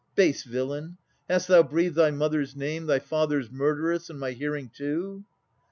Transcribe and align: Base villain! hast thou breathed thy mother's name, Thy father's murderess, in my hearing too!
Base 0.15 0.43
villain! 0.45 0.97
hast 1.29 1.47
thou 1.47 1.61
breathed 1.61 1.95
thy 1.95 2.09
mother's 2.09 2.55
name, 2.55 2.87
Thy 2.87 2.97
father's 2.97 3.51
murderess, 3.51 4.09
in 4.09 4.17
my 4.17 4.31
hearing 4.31 4.67
too! 4.75 5.23